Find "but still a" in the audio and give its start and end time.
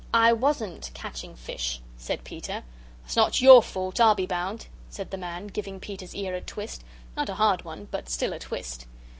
7.91-8.39